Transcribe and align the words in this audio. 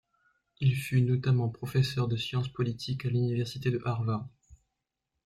Il 0.59 0.75
fut 0.75 1.03
notamment 1.03 1.47
professeur 1.49 2.07
de 2.07 2.17
sciences 2.17 2.51
politiques 2.51 3.05
à 3.05 3.09
l'université 3.09 3.69
de 3.69 3.79
Harvard. 3.85 4.27